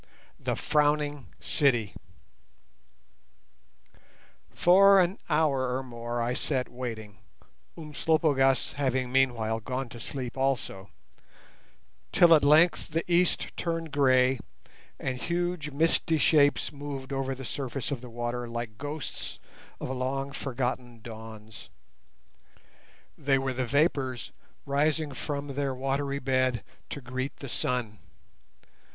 THE 0.39 0.55
FROWNING 0.55 1.27
CITY 1.39 1.93
For 4.49 4.99
an 4.99 5.19
hour 5.29 5.77
or 5.77 5.83
more 5.83 6.23
I 6.23 6.33
sat 6.33 6.69
waiting 6.69 7.19
(Umslopogaas 7.77 8.71
having 8.71 9.11
meanwhile 9.11 9.59
gone 9.59 9.89
to 9.89 9.99
sleep 9.99 10.35
also) 10.35 10.89
till 12.11 12.33
at 12.33 12.43
length 12.43 12.87
the 12.89 13.03
east 13.07 13.55
turned 13.55 13.91
grey, 13.91 14.39
and 14.99 15.19
huge 15.19 15.69
misty 15.69 16.17
shapes 16.17 16.71
moved 16.71 17.13
over 17.13 17.35
the 17.35 17.45
surface 17.45 17.91
of 17.91 18.01
the 18.01 18.09
water 18.09 18.47
like 18.49 18.79
ghosts 18.79 19.37
of 19.79 19.91
long 19.91 20.31
forgotten 20.31 21.01
dawns. 21.03 21.69
They 23.15 23.37
were 23.37 23.53
the 23.53 23.67
vapours 23.67 24.31
rising 24.65 25.11
from 25.13 25.49
their 25.49 25.75
watery 25.75 26.17
bed 26.17 26.63
to 26.89 27.01
greet 27.01 27.35
the 27.35 27.47
sun. 27.49 27.99